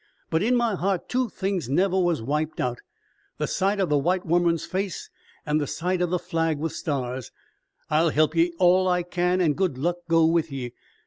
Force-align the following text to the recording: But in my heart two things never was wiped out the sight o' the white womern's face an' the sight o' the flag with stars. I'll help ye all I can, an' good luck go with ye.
But 0.31 0.41
in 0.41 0.55
my 0.55 0.73
heart 0.73 1.07
two 1.09 1.29
things 1.29 1.69
never 1.69 1.95
was 1.95 2.23
wiped 2.23 2.59
out 2.59 2.79
the 3.37 3.45
sight 3.45 3.79
o' 3.79 3.85
the 3.85 3.99
white 3.99 4.25
womern's 4.25 4.65
face 4.65 5.11
an' 5.45 5.59
the 5.59 5.67
sight 5.67 6.01
o' 6.01 6.07
the 6.07 6.17
flag 6.17 6.57
with 6.57 6.71
stars. 6.71 7.31
I'll 7.87 8.09
help 8.09 8.33
ye 8.35 8.51
all 8.57 8.87
I 8.87 9.03
can, 9.03 9.39
an' 9.41 9.53
good 9.53 9.77
luck 9.77 9.97
go 10.09 10.25
with 10.25 10.51
ye. 10.51 10.73